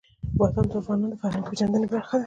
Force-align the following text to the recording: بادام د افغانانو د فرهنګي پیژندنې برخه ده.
بادام 0.37 0.65
د 0.71 0.73
افغانانو 0.79 1.11
د 1.11 1.15
فرهنګي 1.21 1.49
پیژندنې 1.51 1.87
برخه 1.93 2.13
ده. 2.17 2.19